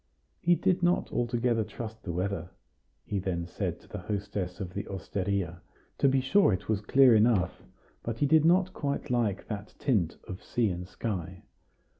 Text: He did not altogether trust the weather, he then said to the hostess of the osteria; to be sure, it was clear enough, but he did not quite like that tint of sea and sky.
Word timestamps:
He 0.39 0.55
did 0.55 0.81
not 0.81 1.11
altogether 1.13 1.63
trust 1.63 2.01
the 2.01 2.11
weather, 2.11 2.49
he 3.05 3.19
then 3.19 3.45
said 3.45 3.79
to 3.81 3.87
the 3.87 3.99
hostess 3.99 4.59
of 4.59 4.73
the 4.73 4.87
osteria; 4.87 5.61
to 5.99 6.09
be 6.09 6.21
sure, 6.21 6.51
it 6.51 6.67
was 6.67 6.81
clear 6.81 7.13
enough, 7.13 7.61
but 8.01 8.17
he 8.17 8.25
did 8.25 8.43
not 8.43 8.73
quite 8.73 9.11
like 9.11 9.47
that 9.47 9.75
tint 9.77 10.17
of 10.27 10.43
sea 10.43 10.71
and 10.71 10.87
sky. 10.87 11.43